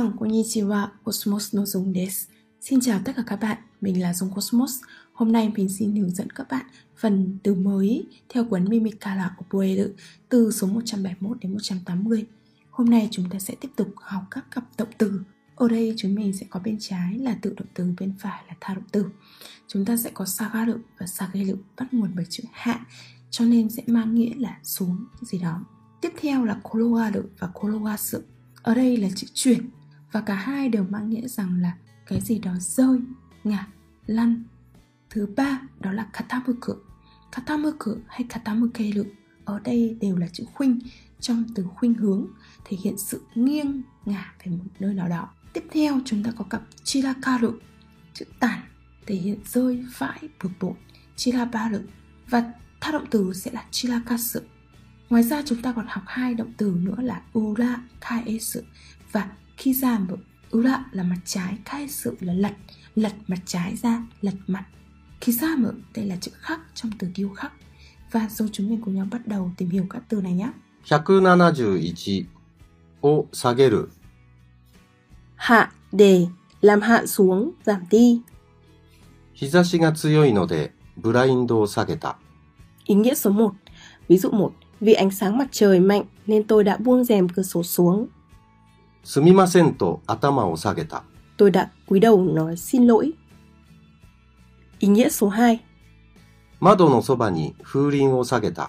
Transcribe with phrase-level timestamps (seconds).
[0.00, 1.94] Minasan, konnichiwa, Cosmos no Dung.
[2.60, 4.80] Xin chào tất cả các bạn, mình là Dung Cosmos.
[5.12, 6.66] Hôm nay mình xin hướng dẫn các bạn
[6.96, 9.90] phần từ mới theo cuốn Mimikara Oboeru
[10.28, 12.26] từ số 171 đến 180.
[12.70, 15.20] Hôm nay chúng ta sẽ tiếp tục học các cặp động từ.
[15.56, 18.54] Ở đây chúng mình sẽ có bên trái là tự động từ, bên phải là
[18.60, 19.06] tha động từ.
[19.68, 22.86] Chúng ta sẽ có sagaru và sageru bắt nguồn bởi chữ hạ,
[23.30, 25.64] cho nên sẽ mang nghĩa là xuống gì đó.
[26.00, 28.18] Tiếp theo là korogaru và korogasu.
[28.62, 29.70] Ở đây là chữ chuyển
[30.12, 31.76] và cả hai đều mang nghĩa rằng là
[32.06, 32.98] cái gì đó rơi,
[33.44, 33.66] ngả,
[34.06, 34.44] lăn.
[35.10, 36.72] Thứ ba đó là katamuku.
[37.32, 39.04] Katamuku hay katamukeru
[39.44, 40.78] ở đây đều là chữ khuynh
[41.20, 42.26] trong từ khuynh hướng
[42.64, 45.28] thể hiện sự nghiêng ngả về một nơi nào đó.
[45.52, 47.52] Tiếp theo chúng ta có cặp chirakaru,
[48.14, 48.60] chữ tản
[49.06, 50.74] thể hiện rơi vãi bực bội,
[51.16, 51.78] chirabaru
[52.28, 54.40] và tha động từ sẽ là chirakasu.
[55.10, 58.60] Ngoài ra chúng ta còn học hai động từ nữa là ura, kaesu
[59.12, 60.17] và kizamu.
[60.57, 62.53] Ura là mặt trái, kaesu là lật,
[62.95, 64.65] lật mặt trái ra, lật mặt.
[65.21, 67.53] Kizamu đây là chữ khắc trong từ kiêu khắc.
[68.11, 70.49] Và rồi chúng mình cùng nhau bắt đầu tìm hiểu các từ này nhé.
[70.89, 72.25] 171
[73.01, 73.89] を下げる
[75.35, 76.27] Hạ đề
[76.61, 78.21] làm hạ xuống, giảm đi.
[79.33, 82.17] 日差しが強いのでブラインドを下げた
[82.85, 83.51] Ý nghĩa số 1.
[84.07, 84.51] Ví dụ 1.
[84.79, 88.07] Vì ánh sáng mặt trời mạnh nên tôi đã buông rèm cửa sổ xuống.
[89.04, 89.72] sumimasen.
[91.36, 93.12] Tôi đã cúi đầu nói xin lỗi.
[94.78, 95.60] Ý nghĩa số 2.
[96.60, 98.68] Mado no soba ni furin o sageta.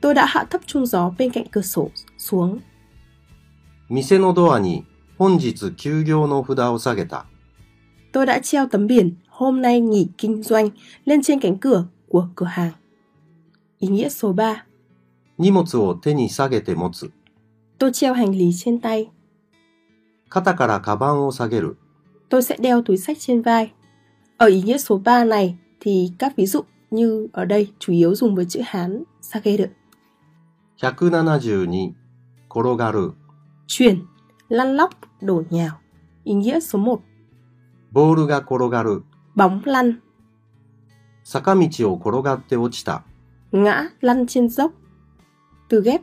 [0.00, 2.58] Tôi đã hạ thấp chuông gió bên cạnh cửa sổ xuống.
[3.88, 4.82] Mise no doa ni
[5.18, 7.24] honjitsu kyugyo no fuda o sageta.
[8.12, 10.68] Tôi đã treo tấm biển hôm nay nghỉ kinh doanh
[11.04, 12.72] lên trên cánh cửa của cửa hàng.
[13.78, 14.64] Ý nghĩa số 3.
[15.38, 17.06] Nimotsu o te ni sagete motsu.
[17.78, 19.08] Tôi treo hành lý trên tay.
[20.31, 21.77] 肩からカバンを下げる
[22.29, 23.71] Tôi sẽ đeo túi sách trên vai.
[24.37, 28.15] Ở ý nghĩa số 3 này thì các ví dụ như ở đây chủ yếu
[28.15, 29.65] dùng với chữ Hán sageru.
[30.81, 31.93] 172
[32.49, 33.13] 転がる
[33.67, 34.05] Chuyển,
[34.49, 34.89] lăn lóc,
[35.21, 35.79] đổ nhào.
[36.23, 37.01] Ý nghĩa số 1.
[37.91, 39.03] ボールが転がる
[39.35, 39.99] Bóng lăn,
[41.23, 43.03] 坂道を転がって落ちた
[43.51, 44.71] ngã lăn trên dốc.
[45.69, 46.01] Từ ghép,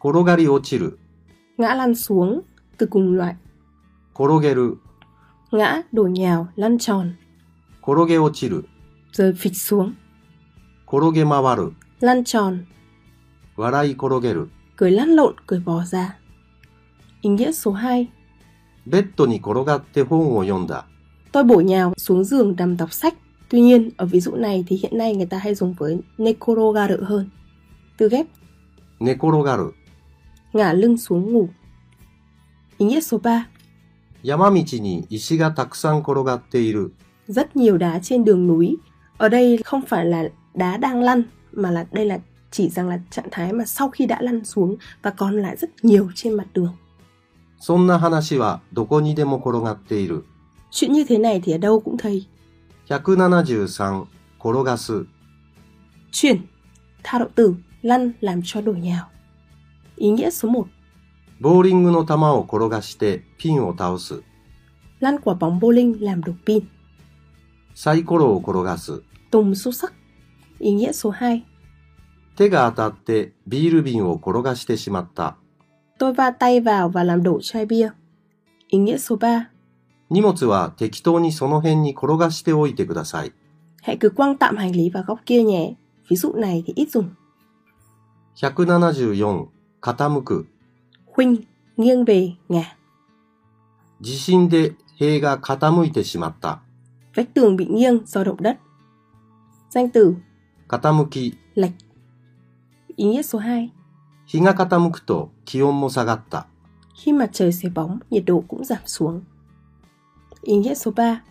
[0.00, 0.98] 転がり落ちる
[1.58, 2.42] ngã lăn xuống,
[2.78, 3.36] từ cùng loại.
[4.14, 4.76] 転げる
[5.52, 7.12] Ngã, đổ nhào, lăn tròn,
[7.82, 8.64] 転げ落ちる
[9.12, 9.92] rồi phịch xuống,
[10.86, 12.66] 転げ回る lăn tròn,
[13.56, 16.16] 笑い転げる cười lăn lộn, cười bò ra.
[17.22, 18.08] Ý nghĩa số 2.
[18.86, 20.84] ベッドに転がって本を読んだ
[21.32, 23.14] Tôi bổ nhào xuống giường nằm đọc sách.
[23.50, 26.96] Tuy nhiên, ở ví dụ này thì hiện nay người ta hay dùng với nekorogaru
[27.04, 27.28] hơn.
[27.98, 28.26] Từ ghép,
[29.00, 29.72] 寝転がる
[30.52, 31.48] ngả lưng xuống ngủ.
[32.78, 33.46] Ý nghĩa số 3.
[34.24, 36.92] 山道に石がたくさん転がっている
[37.28, 38.76] Rất nhiều đá trên đường núi.
[39.18, 42.18] Ở đây không phải là đá đang lăn, mà là đây là
[42.50, 45.70] chỉ rằng là trạng thái mà sau khi đã lăn xuống và còn lại rất
[45.82, 46.72] nhiều trên mặt đường.
[47.62, 50.24] そんな話はどこにでも転がっている
[50.70, 52.26] Chuyện như thế này thì ở đâu cũng thấy.
[52.88, 54.04] 173
[54.38, 55.04] 転がす
[56.12, 56.36] Chuyển,
[57.02, 59.08] tha động từ, lăn làm cho đổ nhào.
[59.96, 60.66] Ý nghĩa số 1.
[61.41, 64.23] ボーリングの球を転がしてピンを倒す
[65.01, 66.61] Lăn quả bóng bowling làm đổ pin.
[67.73, 69.01] サイコロを転がす
[69.31, 69.93] Tùng xúc sắc.
[70.59, 71.43] Ý nghĩa số 2.
[72.37, 75.35] 手が当たってビール瓶を転がしてしまった
[75.99, 77.89] Tôi va tay vào và làm đổ chai bia.
[78.69, 79.49] Ý nghĩa số 3.
[80.09, 83.31] 荷物は適当にその辺に転がしておいてください
[83.81, 85.73] Hãy cứ quăng tạm hành lý vào góc kia nhé.
[86.09, 87.09] Ví dụ này thì ít dùng.
[88.35, 89.45] 174
[89.81, 90.47] 傾く
[91.14, 91.36] Khuynh,
[91.76, 92.76] nghiêng về, ngả.
[94.00, 96.60] 地震で塀が傾いてしまった
[97.14, 98.58] Vách tường bị nghiêng do động đất.
[99.70, 100.16] Danh từ,
[100.68, 101.72] 傾き lệch.
[102.96, 103.70] Ý nghĩa số 2.
[104.26, 106.46] 日が傾くと気温も下がった
[106.94, 109.22] Khi mặt trời xế bóng, nhiệt độ cũng giảm xuống.
[110.42, 111.22] Ý nghĩa số 3.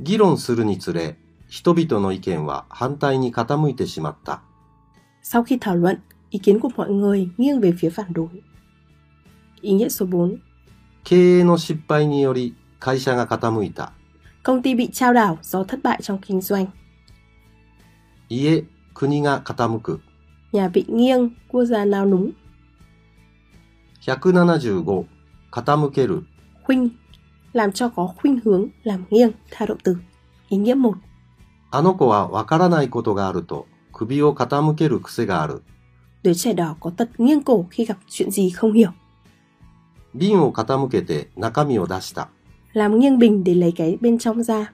[0.00, 1.16] 議論するにつれ
[1.48, 4.42] 人々の意見は反対に傾いてしまった
[5.22, 5.98] Sau khi thảo luận,
[6.30, 8.28] ý kiến của mọi người nghiêng về phía phản đối.
[9.62, 10.36] Ý nghĩa số 4.
[11.04, 13.92] 経営の失敗により会社が傾いた
[14.44, 16.66] Công ty bị trao đảo do thất bại trong kinh doanh.
[18.28, 18.64] 家
[18.94, 20.00] 国が傾く
[20.52, 22.32] Nhà bị nghiêng, quốc gia nao núng.
[24.00, 25.04] 175
[25.50, 26.22] 傾ける
[26.64, 26.88] Khuynh,
[27.52, 29.96] làm cho có khuynh hướng, làm nghiêng, tha động từ.
[30.48, 30.94] Ý nghĩa 1.
[31.70, 35.62] あの子はわからないことがあると首を傾ける癖がある
[36.22, 38.90] Đứa trẻ đỏ có tật nghiêng cổ khi gặp chuyện gì không hiểu.
[40.14, 42.28] 瓶を傾けて中身を出した。
[42.74, 44.72] Làm nghiêng bình để lấy cái bên trong ra.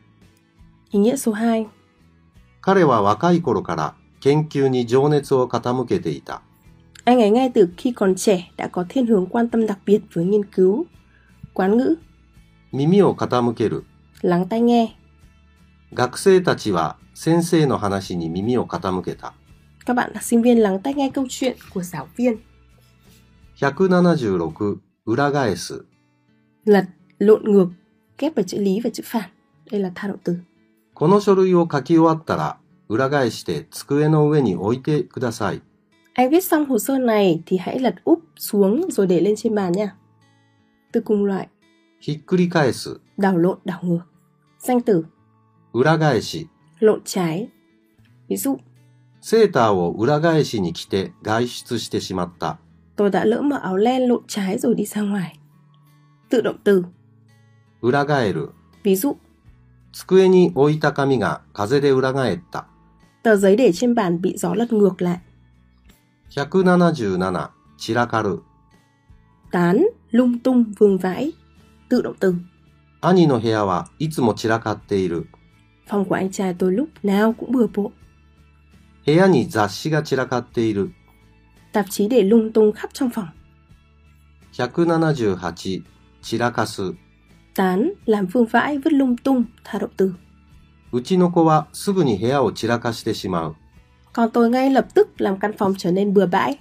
[0.90, 1.66] Ý nghĩa số 2.
[2.62, 6.42] 彼は若い頃から研究に情熱を傾けていた。
[7.04, 10.00] Anh ấy ngay từ khi còn trẻ đã có thiên hướng quan tâm đặc biệt
[10.12, 10.86] với nghiên cứu.
[11.54, 11.96] Quán ngữ,
[12.72, 13.84] 耳を傾ける。
[14.22, 14.88] lắng tai nghe.
[15.92, 19.34] 学生たちは先生の話に耳を傾けた。
[19.86, 22.36] Các bạn là sinh viên lắng tai nghe câu chuyện của giáo viên.
[23.60, 24.76] 176
[25.09, 25.85] 裏返す。
[26.65, 26.85] Lật,
[27.19, 27.67] lộn ngược,
[28.17, 29.29] ghép vào chữ lý và chữ phản.
[29.71, 30.39] Đây là tha động từ.
[30.93, 32.57] この書類を書き終わったら
[32.89, 35.61] 裏返して机の上に置いてください。
[36.13, 39.71] Anh viết xong hồ sơ này thì hãy lật úp xuống rồi để lên trên bàn
[39.71, 39.95] nha.
[40.91, 41.47] Từ cùng loại,
[42.01, 42.99] ひっくり返す。
[43.17, 44.01] đảo lộn, đảo ngược.
[44.59, 45.05] Danh từ,
[45.73, 46.47] 裏返し。
[46.79, 47.49] lộn trái.
[48.27, 48.57] Ví dụ,
[49.21, 52.59] セーターを裏返しに着て外出してしまった。
[52.98, 55.38] tôi đã lỡ mở áo len lộn trái rồi đi ra ngoài.
[56.30, 56.84] Tự động từ,
[57.82, 58.50] 裏返る。
[58.82, 59.16] ví dụ,
[59.92, 62.66] 机に置いた紙が風で裏返った。
[63.22, 65.18] tờ giấy để trên bàn bị gió lật ngược lại.
[66.30, 68.42] 177散らかる。
[69.52, 71.32] Tán, lung tung, vương vãi.
[71.88, 72.34] Tự động từ,
[73.00, 75.26] 兄の部屋はいつも散らかっている。
[75.86, 77.92] phòng của anh trai tôi lúc nào cũng bừa bộn.
[79.06, 80.92] 部屋に雑誌が散らかっている。
[81.72, 83.28] Tạp chí để lung tung khắp trong phòng.
[84.52, 85.82] 178
[86.22, 86.94] 散らかす。
[87.54, 90.14] Tán, làm vương vãi, vứt lung tung, tha động từ.
[90.92, 93.54] うちの子はすぐに部屋を散らかしてしまう。
[94.12, 96.58] Còn tôi ngay lập tức làm căn phòng trở nên bừa bãi.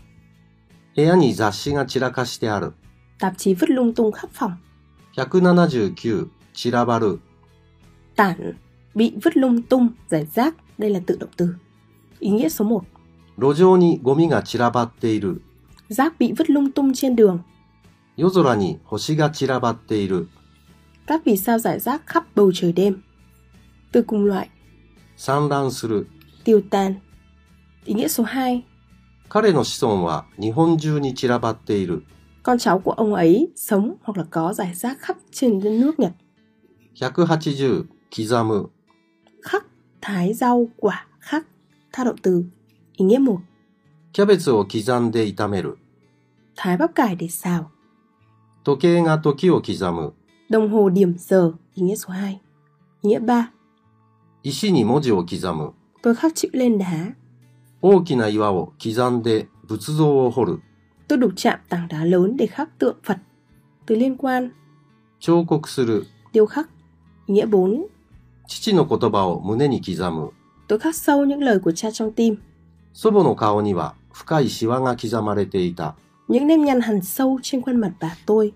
[0.96, 2.74] 部屋に雑誌が散らかしてある。
[3.20, 4.58] Tạp chí vứt lung tung khắp phòng.
[5.16, 7.20] 179散らばる。
[8.16, 8.54] Tản,
[8.96, 10.56] bị vứt lung tung, giải rác.
[10.78, 11.56] Đây là tự động từ.
[12.20, 12.84] Ý nghĩa số 1.
[13.38, 15.42] 路上にゴミが散らばっている。
[15.90, 17.40] Rác bị vứt lung tung trên đường.
[18.16, 20.28] 夜空に星が散らばっている。
[21.08, 23.02] Các vì sao giải rác khắp bầu trời đêm.
[23.92, 24.50] Từ cùng loại,
[25.18, 26.08] 散乱する。
[26.44, 26.96] tiêu tan.
[27.86, 28.64] Ý nghĩa số 2.
[29.30, 32.04] 彼の子孫は日本中に散らばっている。
[32.44, 36.00] Con cháu của ông ấy sống hoặc là có giải rác khắp trên đất nước
[36.00, 36.12] Nhật.
[36.96, 38.70] 180刻む。
[39.42, 39.66] Khắc,
[40.02, 41.46] thái, rau, quả, khắc.
[41.92, 42.46] Tha động từ.
[42.98, 43.38] Ý nghĩa 1.
[44.14, 45.78] キャベツを刻んで炒める。
[46.56, 47.72] Thái bắp cải để xào.
[48.64, 50.14] 時計が時を刻む。
[50.50, 51.54] Đồng hồ điểm giờ.
[51.76, 52.40] Ý nghĩa số 2.
[53.02, 53.52] Ý nghĩa 3.
[54.44, 55.74] 石に文字を刻む。
[56.02, 57.16] Tôi khắc chữ lên đá.
[57.82, 60.60] 大きな岩を刻んで仏像を彫る。
[61.08, 63.18] Tôi đục chạm tảng đá lớn để khắc tượng Phật.
[63.86, 64.52] Từ liên quan,
[65.20, 66.06] 彫刻する。
[66.34, 66.70] điêu khắc.
[67.28, 67.88] Ý nghĩa 4.
[68.48, 70.32] 父の言葉を胸に刻む。
[70.68, 72.36] Tôi khắc sâu những lời của cha trong tim.
[72.94, 75.96] 祖母の顔には深いシワが刻まれていた。
[76.28, 78.52] Những nếp nhăn hằn sâu trên khuôn mặt bà tôi.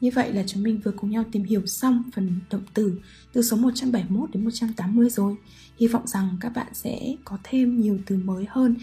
[0.00, 3.00] Như vậy là chúng mình vừa cùng nhau tìm hiểu xong phần động từ
[3.32, 5.36] từ số 171 đến 180 rồi.
[5.80, 8.76] Hy vọng rằng các bạn sẽ có thêm nhiều từ mới hơn.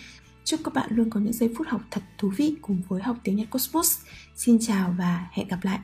[0.44, 3.18] Chúc các bạn luôn có những giây phút học thật thú vị cùng với học
[3.24, 3.98] tiếng Nhật Cosmos.
[4.36, 5.80] Xin chào và hẹn gặp lại.